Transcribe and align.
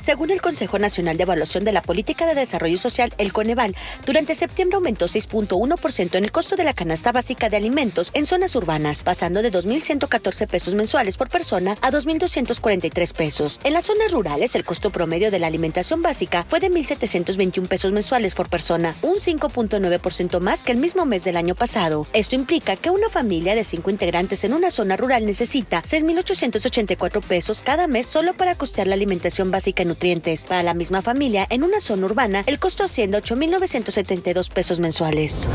Según 0.00 0.30
el 0.30 0.40
Consejo 0.40 0.78
Nacional 0.78 1.16
de 1.16 1.24
Evaluación 1.24 1.64
de 1.64 1.72
la 1.72 1.82
Política 1.82 2.26
de 2.26 2.34
Desarrollo 2.34 2.76
Social, 2.76 3.12
el 3.18 3.32
Coneval, 3.32 3.76
durante 4.06 4.34
septiembre 4.34 4.76
aumentó 4.76 5.06
6.1% 5.06 6.14
en 6.16 6.24
el 6.24 6.32
costo 6.32 6.56
de 6.56 6.64
la 6.64 6.72
canasta 6.74 7.12
básica 7.12 7.48
de 7.48 7.56
alimentos 7.56 8.10
en 8.14 8.26
zonas 8.26 8.56
urbanas, 8.56 9.02
pasando 9.04 9.42
de 9.42 9.52
2.114 9.52 10.48
pesos 10.48 10.74
mensuales 10.74 11.16
por 11.16 11.28
persona 11.28 11.76
a 11.82 11.90
2.243 11.90 13.14
pesos. 13.14 13.60
En 13.64 13.74
las 13.74 13.84
zonas 13.84 14.12
rurales, 14.12 14.54
el 14.54 14.64
costo 14.64 14.90
promedio 14.90 15.30
de 15.30 15.38
la 15.38 15.46
alimentación 15.46 16.02
básica 16.02 16.46
fue 16.48 16.58
de 16.58 16.70
1.721 16.70 17.68
pesos 17.68 17.92
mensuales 17.92 18.34
por 18.34 18.48
persona, 18.48 18.94
un 19.02 19.16
5.9% 19.16 20.40
más 20.40 20.64
que 20.64 20.72
el 20.72 20.78
mismo 20.78 21.04
mes 21.04 21.24
del 21.24 21.36
año 21.36 21.54
pasado. 21.54 22.06
Esto 22.12 22.34
implica 22.34 22.76
que 22.76 22.90
una 22.90 23.08
familia 23.08 23.54
de 23.54 23.64
cinco 23.64 23.90
integrantes 23.90 24.42
en 24.44 24.54
una 24.54 24.70
zona 24.70 24.96
rural 24.96 25.26
necesita 25.26 25.82
6.884 25.82 27.22
pesos 27.22 27.62
cada 27.62 27.86
mes 27.86 28.06
solo 28.06 28.34
para 28.34 28.54
costear 28.54 28.88
la 28.88 28.94
alimentación 28.94 29.50
básica 29.50 29.81
en 29.82 29.88
nutrientes. 29.88 30.44
Para 30.44 30.62
la 30.62 30.74
misma 30.74 31.02
familia, 31.02 31.46
en 31.50 31.64
una 31.64 31.80
zona 31.80 32.06
urbana, 32.06 32.42
el 32.46 32.58
costo 32.58 32.84
asciende 32.84 33.18
a 33.18 33.22
8.972 33.22 34.50
pesos 34.50 34.80
mensuales. 34.80 35.48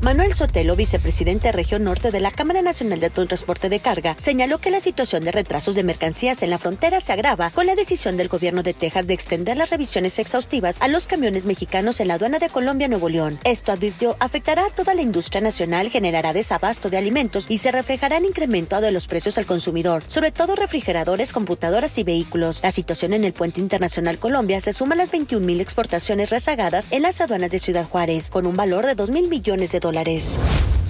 Manuel 0.00 0.32
Sotelo, 0.32 0.76
vicepresidente 0.76 1.48
de 1.48 1.52
Región 1.52 1.82
Norte 1.82 2.12
de 2.12 2.20
la 2.20 2.30
Cámara 2.30 2.62
Nacional 2.62 3.00
de 3.00 3.06
Autotransporte 3.06 3.68
de 3.68 3.80
Carga, 3.80 4.14
señaló 4.16 4.58
que 4.58 4.70
la 4.70 4.78
situación 4.78 5.24
de 5.24 5.32
retrasos 5.32 5.74
de 5.74 5.82
mercancías 5.82 6.40
en 6.44 6.50
la 6.50 6.58
frontera 6.58 7.00
se 7.00 7.12
agrava 7.12 7.50
con 7.50 7.66
la 7.66 7.74
decisión 7.74 8.16
del 8.16 8.28
gobierno 8.28 8.62
de 8.62 8.74
Texas 8.74 9.08
de 9.08 9.14
extender 9.14 9.56
las 9.56 9.70
revisiones 9.70 10.20
exhaustivas 10.20 10.80
a 10.80 10.86
los 10.86 11.08
camiones 11.08 11.46
mexicanos 11.46 11.98
en 11.98 12.08
la 12.08 12.14
aduana 12.14 12.38
de 12.38 12.48
Colombia 12.48 12.86
Nuevo 12.86 13.08
León. 13.08 13.40
Esto 13.42 13.72
advirtió 13.72 14.14
afectará 14.20 14.66
a 14.66 14.70
toda 14.70 14.94
la 14.94 15.02
industria 15.02 15.40
nacional, 15.40 15.90
generará 15.90 16.32
desabasto 16.32 16.90
de 16.90 16.98
alimentos 16.98 17.46
y 17.48 17.58
se 17.58 17.72
reflejará 17.72 18.18
en 18.18 18.26
incremento 18.26 18.80
de 18.80 18.92
los 18.92 19.08
precios 19.08 19.36
al 19.36 19.46
consumidor, 19.46 20.04
sobre 20.06 20.30
todo 20.30 20.54
refrigeradores, 20.54 21.32
computadoras 21.32 21.98
y 21.98 22.04
vehículos. 22.04 22.60
La 22.62 22.70
situación 22.70 23.14
en 23.14 23.24
el 23.24 23.32
puente 23.32 23.60
internacional 23.60 24.18
Colombia 24.18 24.60
se 24.60 24.72
suma 24.72 24.94
a 24.94 24.98
las 24.98 25.10
21 25.10 25.44
mil 25.44 25.60
exportaciones 25.60 26.30
rezagadas 26.30 26.92
en 26.92 27.02
las 27.02 27.20
aduanas 27.20 27.50
de 27.50 27.58
Ciudad 27.58 27.84
Juárez, 27.84 28.30
con 28.30 28.46
un 28.46 28.56
valor 28.56 28.86
de 28.86 28.94
2 28.94 29.10
mil 29.10 29.28
millones 29.28 29.72
de 29.72 29.80
dólares. 29.80 29.87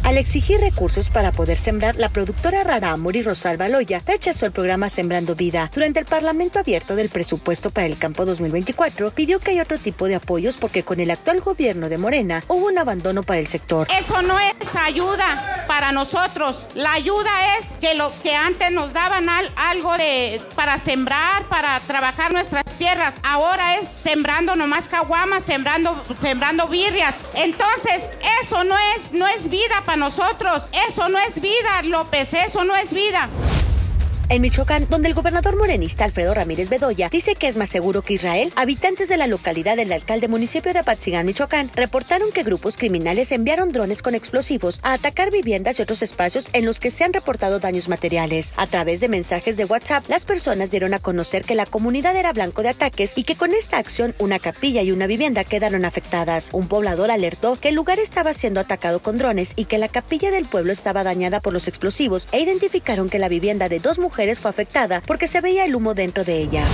Al 0.03 0.17
exigir 0.17 0.61
recursos 0.61 1.11
para 1.11 1.33
poder 1.33 1.59
sembrar, 1.59 1.97
la 1.97 2.09
productora 2.09 2.65
Rara 2.65 2.93
Amor 2.93 3.15
y 3.15 3.23
Rosalba 3.23 3.69
Loya 3.69 4.01
rechazó 4.07 4.47
el 4.47 4.53
programa 4.53 4.89
Sembrando 4.89 5.35
Vida. 5.35 5.71
Durante 5.75 6.01
el 6.01 6.07
Parlamento 6.07 6.59
abierto 6.59 6.97
del 6.97 7.11
presupuesto 7.11 7.71
para 7.71 7.87
el 7.87 7.99
campo 7.99 8.25
2024, 8.25 9.11
pidió 9.11 9.39
que 9.39 9.51
haya 9.51 9.63
otro 9.63 9.79
tipo 9.79 10.07
de 10.07 10.15
apoyos 10.15 10.57
porque 10.57 10.83
con 10.83 11.01
el 11.01 11.11
actual 11.11 11.41
gobierno 11.41 11.89
de 11.89 11.99
Morena 11.99 12.43
hubo 12.49 12.67
un 12.67 12.79
abandono 12.79 13.23
para 13.23 13.41
el 13.41 13.49
sector. 13.49 13.87
Eso 14.01 14.23
no 14.23 14.39
es 14.39 14.55
ayuda 14.75 15.58
para 15.79 15.93
nosotros. 15.93 16.67
La 16.75 16.95
ayuda 16.95 17.31
es 17.57 17.67
que 17.81 17.95
lo 17.95 18.11
que 18.25 18.35
antes 18.35 18.73
nos 18.73 18.93
daban 18.93 19.29
al- 19.29 19.53
algo 19.55 19.97
de 19.97 20.43
para 20.57 20.77
sembrar, 20.77 21.45
para 21.45 21.79
trabajar 21.87 22.33
nuestras 22.33 22.65
tierras. 22.77 23.15
Ahora 23.23 23.77
es 23.77 23.87
sembrando 23.87 24.57
nomás 24.57 24.89
caguamas, 24.89 25.45
sembrando, 25.45 26.05
sembrando 26.21 26.67
birrias. 26.67 27.15
Entonces, 27.35 28.11
eso 28.43 28.65
no 28.65 28.77
es, 28.97 29.13
no 29.13 29.29
es 29.29 29.49
vida 29.49 29.83
para 29.85 29.99
nosotros. 29.99 30.65
Eso 30.89 31.09
no 31.11 31.19
es 31.21 31.41
vida, 31.41 31.83
López, 31.85 32.35
eso 32.35 32.65
no 32.65 32.75
es 32.75 32.93
vida. 32.93 33.29
En 34.31 34.43
Michoacán, 34.43 34.87
donde 34.91 35.09
el 35.09 35.15
gobernador 35.15 35.57
morenista 35.57 36.05
Alfredo 36.05 36.35
Ramírez 36.35 36.69
Bedoya 36.69 37.09
dice 37.09 37.35
que 37.35 37.49
es 37.49 37.57
más 37.57 37.71
seguro 37.71 38.03
que 38.03 38.13
Israel, 38.13 38.53
habitantes 38.57 39.09
de 39.09 39.17
la 39.17 39.27
localidad 39.27 39.79
del 39.79 39.91
alcalde 39.91 40.29
municipio 40.29 40.75
de 40.75 40.81
Apatzingán, 40.81 41.25
Michoacán, 41.25 41.71
reportaron 41.75 42.31
que 42.31 42.43
grupos 42.43 42.77
criminales 42.77 43.33
enviaron 43.33 43.73
drones 43.73 44.03
con 44.03 44.15
explosivos 44.15 44.81
a 44.83 44.93
atacar 44.93 45.31
viviendas 45.31 45.79
y 45.79 45.83
otros 45.83 46.03
espacios 46.03 46.51
en 46.53 46.67
los 46.67 46.79
que 46.79 46.91
se 46.91 47.05
han 47.05 47.15
reportado 47.15 47.59
daños 47.59 47.89
materiales. 47.89 48.53
A 48.59 48.67
través 48.67 49.01
de 49.01 49.09
mensajes 49.09 49.57
de 49.57 49.65
WhatsApp, 49.65 50.05
las 50.11 50.27
personas 50.27 50.71
dieron 50.71 50.93
a 50.93 50.99
conocer 50.99 51.47
que 51.47 51.55
la 51.55 51.65
comunidad 51.65 52.15
era 52.15 52.35
blanco 52.35 52.61
de 52.61 52.69
ataques 52.69 53.15
y 53.17 53.25
que 53.25 53.35
con 53.35 53.55
esta 53.55 53.79
acción 53.79 54.15
una 54.19 54.39
capilla 54.39 54.83
y 54.83 54.93
una 54.93 55.07
vivienda 55.07 55.45
quedaron 55.45 55.87
afectadas. 55.87 56.51
Un 56.53 56.69
poblador 56.69 57.11
alertó 57.11 57.57
que 57.57 57.71
el 57.71 57.77
lugar 57.77 57.99
estaba 57.99 58.35
siendo 58.35 58.61
atacado 58.61 59.01
con 59.01 59.17
drones 59.17 59.55
y 59.57 59.65
que 59.65 59.79
la 59.79 59.89
capilla 59.89 60.31
del 60.31 60.45
pueblo 60.45 60.71
estaba 60.71 61.03
dañada 61.03 61.41
por 61.41 61.55
los 61.55 61.67
explosivos 61.67 62.29
e 62.31 62.43
identificaron 62.43 63.09
que 63.09 63.19
la 63.19 63.31
vivienda 63.31 63.71
de 63.71 63.79
dos 63.79 63.99
mujeres 63.99 64.18
fue 64.41 64.51
afectada 64.51 65.01
porque 65.07 65.29
se 65.29 65.41
veía 65.41 65.65
el 65.65 65.77
humo 65.77 65.95
dentro 65.95 66.25
de 66.25 66.39
ella. 66.39 66.65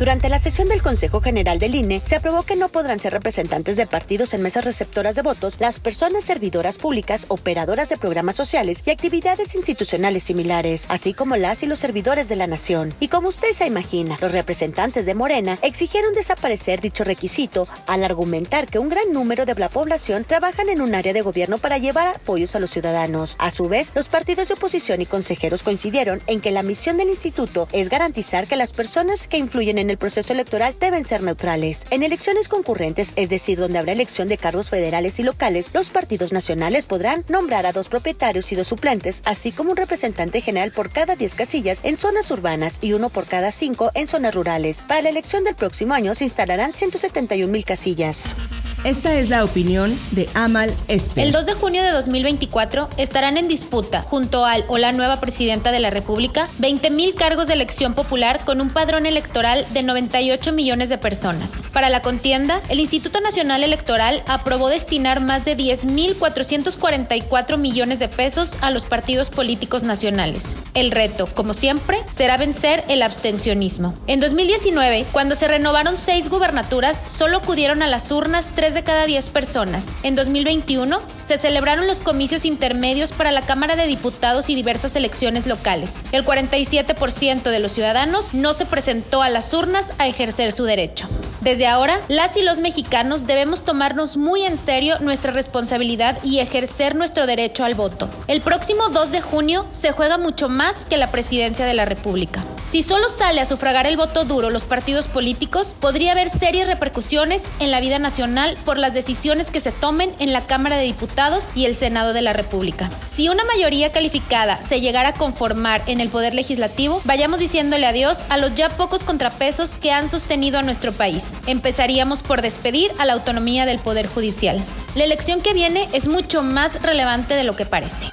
Durante 0.00 0.30
la 0.30 0.38
sesión 0.38 0.66
del 0.70 0.80
Consejo 0.80 1.20
General 1.20 1.58
del 1.58 1.74
INE, 1.74 2.00
se 2.02 2.16
aprobó 2.16 2.42
que 2.44 2.56
no 2.56 2.70
podrán 2.70 2.98
ser 2.98 3.12
representantes 3.12 3.76
de 3.76 3.86
partidos 3.86 4.32
en 4.32 4.40
mesas 4.40 4.64
receptoras 4.64 5.14
de 5.14 5.20
votos 5.20 5.60
las 5.60 5.78
personas 5.78 6.24
servidoras 6.24 6.78
públicas, 6.78 7.26
operadoras 7.28 7.90
de 7.90 7.98
programas 7.98 8.34
sociales 8.34 8.82
y 8.86 8.92
actividades 8.92 9.54
institucionales 9.54 10.22
similares, 10.22 10.86
así 10.88 11.12
como 11.12 11.36
las 11.36 11.62
y 11.62 11.66
los 11.66 11.80
servidores 11.80 12.30
de 12.30 12.36
la 12.36 12.46
nación. 12.46 12.94
Y 12.98 13.08
como 13.08 13.28
usted 13.28 13.52
se 13.52 13.66
imagina, 13.66 14.16
los 14.22 14.32
representantes 14.32 15.04
de 15.04 15.14
Morena 15.14 15.58
exigieron 15.60 16.14
desaparecer 16.14 16.80
dicho 16.80 17.04
requisito 17.04 17.68
al 17.86 18.02
argumentar 18.02 18.68
que 18.68 18.78
un 18.78 18.88
gran 18.88 19.12
número 19.12 19.44
de 19.44 19.54
la 19.54 19.68
población 19.68 20.24
trabajan 20.24 20.70
en 20.70 20.80
un 20.80 20.94
área 20.94 21.12
de 21.12 21.20
gobierno 21.20 21.58
para 21.58 21.76
llevar 21.76 22.16
apoyos 22.16 22.56
a 22.56 22.60
los 22.60 22.70
ciudadanos. 22.70 23.36
A 23.38 23.50
su 23.50 23.68
vez, 23.68 23.92
los 23.94 24.08
partidos 24.08 24.48
de 24.48 24.54
oposición 24.54 25.02
y 25.02 25.06
consejeros 25.06 25.62
coincidieron 25.62 26.22
en 26.26 26.40
que 26.40 26.52
la 26.52 26.62
misión 26.62 26.96
del 26.96 27.10
instituto 27.10 27.68
es 27.72 27.90
garantizar 27.90 28.46
que 28.46 28.56
las 28.56 28.72
personas 28.72 29.28
que 29.28 29.36
influyen 29.36 29.78
en 29.78 29.89
el 29.90 29.98
proceso 29.98 30.32
electoral 30.32 30.74
deben 30.78 31.04
ser 31.04 31.22
neutrales. 31.22 31.84
En 31.90 32.02
elecciones 32.02 32.48
concurrentes, 32.48 33.12
es 33.16 33.28
decir, 33.28 33.58
donde 33.58 33.78
habrá 33.78 33.92
elección 33.92 34.28
de 34.28 34.38
cargos 34.38 34.70
federales 34.70 35.18
y 35.18 35.22
locales, 35.22 35.74
los 35.74 35.90
partidos 35.90 36.32
nacionales 36.32 36.86
podrán 36.86 37.24
nombrar 37.28 37.66
a 37.66 37.72
dos 37.72 37.88
propietarios 37.88 38.50
y 38.52 38.54
dos 38.54 38.68
suplentes, 38.68 39.22
así 39.24 39.52
como 39.52 39.72
un 39.72 39.76
representante 39.76 40.40
general 40.40 40.70
por 40.70 40.90
cada 40.90 41.16
10 41.16 41.34
casillas 41.34 41.80
en 41.84 41.96
zonas 41.96 42.30
urbanas 42.30 42.78
y 42.80 42.92
uno 42.92 43.10
por 43.10 43.26
cada 43.26 43.50
5 43.50 43.92
en 43.94 44.06
zonas 44.06 44.34
rurales. 44.34 44.82
Para 44.82 45.02
la 45.02 45.08
elección 45.10 45.44
del 45.44 45.54
próximo 45.54 45.94
año 45.94 46.14
se 46.14 46.24
instalarán 46.24 46.72
171 46.72 47.50
mil 47.50 47.64
casillas. 47.64 48.34
Esta 48.82 49.12
es 49.12 49.28
la 49.28 49.44
opinión 49.44 49.94
de 50.12 50.26
Amal 50.32 50.74
Esper. 50.88 51.26
El 51.26 51.32
2 51.32 51.44
de 51.44 51.52
junio 51.52 51.82
de 51.82 51.90
2024 51.90 52.88
estarán 52.96 53.36
en 53.36 53.46
disputa, 53.46 54.00
junto 54.00 54.46
al 54.46 54.64
o 54.68 54.78
la 54.78 54.92
nueva 54.92 55.20
presidenta 55.20 55.70
de 55.70 55.80
la 55.80 55.90
República, 55.90 56.48
20.000 56.60 57.14
cargos 57.14 57.46
de 57.46 57.52
elección 57.52 57.92
popular 57.92 58.40
con 58.46 58.62
un 58.62 58.70
padrón 58.70 59.04
electoral 59.04 59.66
de 59.74 59.82
98 59.82 60.52
millones 60.52 60.88
de 60.88 60.96
personas. 60.96 61.62
Para 61.74 61.90
la 61.90 62.00
contienda, 62.00 62.62
el 62.70 62.80
Instituto 62.80 63.20
Nacional 63.20 63.62
Electoral 63.62 64.22
aprobó 64.26 64.70
destinar 64.70 65.20
más 65.20 65.44
de 65.44 65.58
10.444 65.58 67.58
millones 67.58 67.98
de 67.98 68.08
pesos 68.08 68.56
a 68.62 68.70
los 68.70 68.86
partidos 68.86 69.28
políticos 69.28 69.82
nacionales. 69.82 70.56
El 70.72 70.90
reto, 70.90 71.26
como 71.26 71.52
siempre, 71.52 71.98
será 72.10 72.38
vencer 72.38 72.82
el 72.88 73.02
abstencionismo. 73.02 73.92
En 74.06 74.20
2019, 74.20 75.04
cuando 75.12 75.34
se 75.34 75.48
renovaron 75.48 75.98
seis 75.98 76.30
gubernaturas, 76.30 77.02
solo 77.06 77.36
acudieron 77.36 77.82
a 77.82 77.86
las 77.86 78.10
urnas 78.10 78.48
3 78.70 78.74
de 78.74 78.84
cada 78.84 79.06
10 79.06 79.30
personas. 79.30 79.96
En 80.04 80.14
2021 80.14 81.00
se 81.26 81.38
celebraron 81.38 81.88
los 81.88 81.96
comicios 81.96 82.44
intermedios 82.44 83.10
para 83.10 83.32
la 83.32 83.42
Cámara 83.42 83.74
de 83.74 83.88
Diputados 83.88 84.48
y 84.48 84.54
diversas 84.54 84.94
elecciones 84.94 85.48
locales. 85.48 86.04
El 86.12 86.24
47% 86.24 87.42
de 87.42 87.58
los 87.58 87.72
ciudadanos 87.72 88.32
no 88.32 88.52
se 88.52 88.66
presentó 88.66 89.22
a 89.22 89.28
las 89.28 89.52
urnas 89.54 89.92
a 89.98 90.06
ejercer 90.06 90.52
su 90.52 90.62
derecho. 90.64 91.08
Desde 91.40 91.66
ahora, 91.66 91.98
las 92.06 92.36
y 92.36 92.42
los 92.42 92.60
mexicanos 92.60 93.26
debemos 93.26 93.64
tomarnos 93.64 94.16
muy 94.16 94.42
en 94.42 94.56
serio 94.56 95.00
nuestra 95.00 95.32
responsabilidad 95.32 96.18
y 96.22 96.38
ejercer 96.38 96.94
nuestro 96.94 97.26
derecho 97.26 97.64
al 97.64 97.74
voto. 97.74 98.08
El 98.28 98.40
próximo 98.40 98.88
2 98.90 99.10
de 99.10 99.20
junio 99.20 99.66
se 99.72 99.90
juega 99.90 100.16
mucho 100.16 100.48
más 100.48 100.84
que 100.84 100.96
la 100.96 101.10
presidencia 101.10 101.66
de 101.66 101.74
la 101.74 101.86
República. 101.86 102.44
Si 102.70 102.84
solo 102.84 103.08
sale 103.08 103.40
a 103.40 103.46
sufragar 103.46 103.88
el 103.88 103.96
voto 103.96 104.24
duro 104.24 104.48
los 104.48 104.62
partidos 104.62 105.08
políticos, 105.08 105.74
podría 105.80 106.12
haber 106.12 106.30
serias 106.30 106.68
repercusiones 106.68 107.42
en 107.58 107.72
la 107.72 107.80
vida 107.80 107.98
nacional 107.98 108.56
por 108.64 108.78
las 108.78 108.94
decisiones 108.94 109.50
que 109.50 109.58
se 109.58 109.72
tomen 109.72 110.14
en 110.20 110.32
la 110.32 110.42
Cámara 110.42 110.76
de 110.76 110.84
Diputados 110.84 111.42
y 111.56 111.64
el 111.64 111.74
Senado 111.74 112.12
de 112.12 112.22
la 112.22 112.32
República. 112.32 112.88
Si 113.06 113.28
una 113.28 113.44
mayoría 113.44 113.90
calificada 113.90 114.56
se 114.62 114.80
llegara 114.80 115.08
a 115.08 115.14
conformar 115.14 115.82
en 115.86 116.00
el 116.00 116.10
Poder 116.10 116.32
Legislativo, 116.32 117.02
vayamos 117.04 117.40
diciéndole 117.40 117.86
adiós 117.86 118.20
a 118.28 118.36
los 118.36 118.54
ya 118.54 118.68
pocos 118.68 119.02
contrapesos 119.02 119.70
que 119.70 119.90
han 119.90 120.06
sostenido 120.06 120.60
a 120.60 120.62
nuestro 120.62 120.92
país. 120.92 121.34
Empezaríamos 121.48 122.22
por 122.22 122.40
despedir 122.40 122.92
a 122.98 123.04
la 123.04 123.14
autonomía 123.14 123.66
del 123.66 123.80
Poder 123.80 124.06
Judicial. 124.06 124.64
La 124.94 125.02
elección 125.02 125.40
que 125.40 125.54
viene 125.54 125.88
es 125.92 126.06
mucho 126.06 126.42
más 126.42 126.80
relevante 126.82 127.34
de 127.34 127.42
lo 127.42 127.56
que 127.56 127.66
parece. 127.66 128.10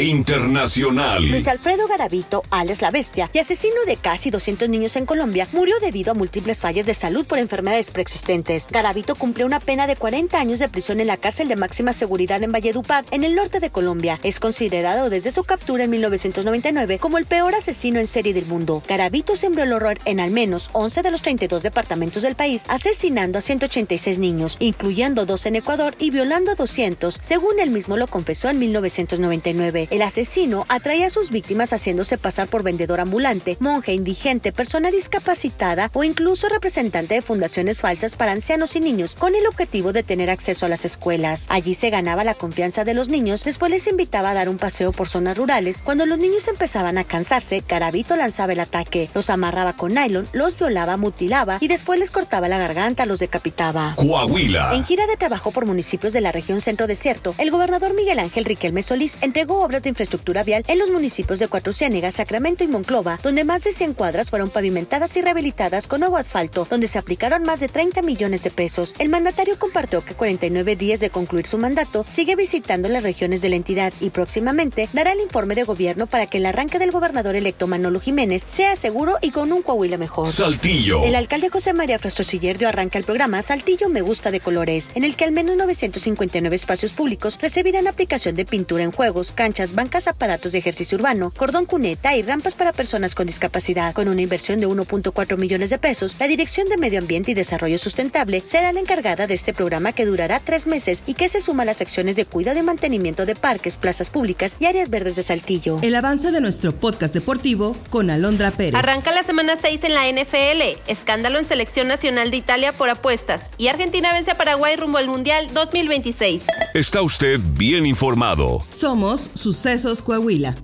Internacional. 0.00 1.28
Luis 1.28 1.46
Alfredo 1.46 1.86
Garavito, 1.86 2.42
Alex 2.48 2.80
la 2.80 2.90
Bestia 2.90 3.28
y 3.34 3.38
asesino 3.38 3.74
de 3.86 3.96
casi 3.96 4.30
200 4.30 4.66
niños 4.70 4.96
en 4.96 5.04
Colombia, 5.04 5.46
murió 5.52 5.78
debido 5.78 6.12
a 6.12 6.14
múltiples 6.14 6.62
fallas 6.62 6.86
de 6.86 6.94
salud 6.94 7.26
por 7.26 7.38
enfermedades 7.38 7.90
preexistentes. 7.90 8.66
Garavito 8.70 9.14
cumplió 9.14 9.44
una 9.44 9.60
pena 9.60 9.86
de 9.86 9.96
40 9.96 10.40
años 10.40 10.58
de 10.58 10.70
prisión 10.70 11.00
en 11.00 11.06
la 11.06 11.18
cárcel 11.18 11.48
de 11.48 11.56
máxima 11.56 11.92
seguridad 11.92 12.42
en 12.42 12.50
Valledupar, 12.50 13.04
en 13.10 13.24
el 13.24 13.34
norte 13.34 13.60
de 13.60 13.68
Colombia. 13.68 14.18
Es 14.22 14.40
considerado 14.40 15.10
desde 15.10 15.32
su 15.32 15.44
captura 15.44 15.84
en 15.84 15.90
1999 15.90 16.98
como 16.98 17.18
el 17.18 17.26
peor 17.26 17.54
asesino 17.54 18.00
en 18.00 18.06
serie 18.06 18.32
del 18.32 18.46
mundo. 18.46 18.82
Garavito 18.88 19.36
sembró 19.36 19.64
el 19.64 19.72
horror 19.74 19.98
en 20.06 20.20
al 20.20 20.30
menos 20.30 20.70
11 20.72 21.02
de 21.02 21.10
los 21.10 21.20
32 21.20 21.62
departamentos 21.62 22.22
del 22.22 22.36
país, 22.36 22.64
asesinando 22.68 23.38
a 23.38 23.42
186 23.42 24.18
niños, 24.18 24.56
incluyendo 24.60 25.26
dos 25.26 25.44
en 25.44 25.56
Ecuador 25.56 25.94
y 25.98 26.10
violando 26.10 26.52
a 26.52 26.54
200, 26.54 27.18
según 27.20 27.60
él 27.60 27.68
mismo 27.68 27.98
lo 27.98 28.06
confesó 28.06 28.48
en 28.48 28.58
1999. 28.60 29.89
El 29.90 30.02
asesino 30.02 30.66
atraía 30.68 31.06
a 31.06 31.10
sus 31.10 31.30
víctimas 31.30 31.72
haciéndose 31.72 32.16
pasar 32.16 32.46
por 32.46 32.62
vendedor 32.62 33.00
ambulante, 33.00 33.56
monje 33.58 33.92
indigente, 33.92 34.52
persona 34.52 34.88
discapacitada 34.88 35.90
o 35.94 36.04
incluso 36.04 36.48
representante 36.48 37.14
de 37.14 37.22
fundaciones 37.22 37.80
falsas 37.80 38.14
para 38.14 38.30
ancianos 38.30 38.76
y 38.76 38.80
niños, 38.80 39.16
con 39.16 39.34
el 39.34 39.48
objetivo 39.48 39.92
de 39.92 40.04
tener 40.04 40.30
acceso 40.30 40.66
a 40.66 40.68
las 40.68 40.84
escuelas. 40.84 41.46
Allí 41.48 41.74
se 41.74 41.90
ganaba 41.90 42.22
la 42.22 42.34
confianza 42.34 42.84
de 42.84 42.94
los 42.94 43.08
niños, 43.08 43.42
después 43.42 43.72
les 43.72 43.88
invitaba 43.88 44.30
a 44.30 44.34
dar 44.34 44.48
un 44.48 44.58
paseo 44.58 44.92
por 44.92 45.08
zonas 45.08 45.36
rurales. 45.36 45.82
Cuando 45.82 46.06
los 46.06 46.18
niños 46.18 46.46
empezaban 46.46 46.96
a 46.96 47.02
cansarse, 47.02 47.60
Carabito 47.60 48.14
lanzaba 48.14 48.52
el 48.52 48.60
ataque, 48.60 49.10
los 49.12 49.28
amarraba 49.28 49.72
con 49.72 49.94
nylon, 49.94 50.28
los 50.32 50.56
violaba, 50.56 50.98
mutilaba 50.98 51.58
y 51.60 51.66
después 51.66 51.98
les 51.98 52.12
cortaba 52.12 52.46
la 52.46 52.58
garganta, 52.58 53.06
los 53.06 53.18
decapitaba. 53.18 53.94
Coahuila. 53.96 54.72
En 54.76 54.84
gira 54.84 55.08
de 55.08 55.16
trabajo 55.16 55.50
por 55.50 55.66
municipios 55.66 56.12
de 56.12 56.20
la 56.20 56.30
región 56.30 56.60
centro 56.60 56.86
desierto, 56.86 57.34
el 57.38 57.50
gobernador 57.50 57.94
Miguel 57.94 58.20
Ángel 58.20 58.44
Riquelme 58.44 58.84
Solís 58.84 59.18
entregó 59.20 59.58
obras 59.58 59.79
de 59.82 59.90
infraestructura 59.90 60.44
vial 60.44 60.64
en 60.66 60.78
los 60.78 60.90
municipios 60.90 61.38
de 61.38 61.48
Cuatro 61.48 61.72
Ciénegas, 61.72 62.14
Sacramento 62.14 62.64
y 62.64 62.68
Monclova, 62.68 63.18
donde 63.22 63.44
más 63.44 63.64
de 63.64 63.72
100 63.72 63.94
cuadras 63.94 64.30
fueron 64.30 64.50
pavimentadas 64.50 65.16
y 65.16 65.22
rehabilitadas 65.22 65.86
con 65.86 66.00
nuevo 66.00 66.16
asfalto, 66.16 66.66
donde 66.68 66.86
se 66.86 66.98
aplicaron 66.98 67.44
más 67.44 67.60
de 67.60 67.68
30 67.68 68.02
millones 68.02 68.42
de 68.42 68.50
pesos. 68.50 68.94
El 68.98 69.08
mandatario 69.08 69.58
compartió 69.58 70.04
que 70.04 70.14
49 70.14 70.76
días 70.76 71.00
de 71.00 71.10
concluir 71.10 71.46
su 71.46 71.58
mandato 71.58 72.04
sigue 72.08 72.36
visitando 72.36 72.88
las 72.88 73.02
regiones 73.02 73.42
de 73.42 73.48
la 73.48 73.56
entidad 73.56 73.92
y 74.00 74.10
próximamente 74.10 74.88
dará 74.92 75.12
el 75.12 75.20
informe 75.20 75.54
de 75.54 75.64
gobierno 75.64 76.06
para 76.06 76.26
que 76.26 76.38
el 76.38 76.46
arranque 76.46 76.78
del 76.78 76.90
gobernador 76.90 77.36
electo 77.36 77.66
Manolo 77.66 78.00
Jiménez 78.00 78.44
sea 78.46 78.76
seguro 78.76 79.16
y 79.20 79.30
con 79.30 79.52
un 79.52 79.62
Coahuila 79.62 79.98
mejor. 79.98 80.26
Saltillo. 80.26 81.04
El 81.04 81.14
alcalde 81.14 81.50
José 81.50 81.72
María 81.72 81.98
Frastrosiller 81.98 82.58
dio 82.58 82.68
arranca 82.68 82.98
el 82.98 83.04
programa 83.04 83.42
Saltillo 83.42 83.88
Me 83.88 84.00
Gusta 84.00 84.30
de 84.30 84.40
Colores, 84.40 84.90
en 84.94 85.04
el 85.04 85.14
que 85.16 85.24
al 85.24 85.32
menos 85.32 85.56
959 85.56 86.56
espacios 86.56 86.92
públicos 86.92 87.38
recibirán 87.40 87.86
aplicación 87.86 88.34
de 88.34 88.44
pintura 88.44 88.82
en 88.82 88.92
juegos, 88.92 89.32
canchas, 89.32 89.59
bancas, 89.74 90.08
aparatos 90.08 90.52
de 90.52 90.58
ejercicio 90.58 90.96
urbano, 90.96 91.32
cordón 91.36 91.66
cuneta 91.66 92.16
y 92.16 92.22
rampas 92.22 92.54
para 92.54 92.72
personas 92.72 93.14
con 93.14 93.26
discapacidad. 93.26 93.92
Con 93.92 94.08
una 94.08 94.22
inversión 94.22 94.60
de 94.60 94.66
1.4 94.66 95.36
millones 95.36 95.70
de 95.70 95.78
pesos, 95.78 96.16
la 96.18 96.26
Dirección 96.26 96.68
de 96.68 96.78
Medio 96.78 96.98
Ambiente 96.98 97.30
y 97.30 97.34
Desarrollo 97.34 97.78
Sustentable 97.78 98.40
será 98.40 98.72
la 98.72 98.80
encargada 98.80 99.26
de 99.26 99.34
este 99.34 99.52
programa 99.52 99.92
que 99.92 100.06
durará 100.06 100.40
tres 100.40 100.66
meses 100.66 101.02
y 101.06 101.14
que 101.14 101.28
se 101.28 101.40
suma 101.40 101.62
a 101.62 101.66
las 101.66 101.80
acciones 101.80 102.16
de 102.16 102.24
cuidado 102.24 102.58
y 102.58 102.62
mantenimiento 102.62 103.26
de 103.26 103.36
parques, 103.36 103.76
plazas 103.76 104.10
públicas 104.10 104.56
y 104.58 104.64
áreas 104.64 104.90
verdes 104.90 105.16
de 105.16 105.22
Saltillo. 105.22 105.78
El 105.82 105.94
avance 105.94 106.30
de 106.30 106.40
nuestro 106.40 106.72
podcast 106.72 107.12
deportivo 107.12 107.76
con 107.90 108.10
Alondra 108.10 108.50
Pérez. 108.50 108.74
Arranca 108.74 109.12
la 109.12 109.22
semana 109.22 109.56
6 109.60 109.84
en 109.84 109.94
la 109.94 110.10
NFL, 110.10 110.80
escándalo 110.88 111.38
en 111.38 111.44
selección 111.44 111.88
nacional 111.88 112.30
de 112.30 112.38
Italia 112.38 112.72
por 112.72 112.90
apuestas 112.90 113.42
y 113.58 113.68
Argentina 113.68 114.12
vence 114.12 114.30
a 114.30 114.36
Paraguay 114.36 114.76
rumbo 114.76 114.98
al 114.98 115.08
Mundial 115.08 115.52
2026. 115.52 116.42
Está 116.74 117.02
usted 117.02 117.38
bien 117.54 117.86
informado. 117.86 118.64
Somos 118.74 119.30
Sucesos 119.50 120.00
Coahuila. 120.00 120.54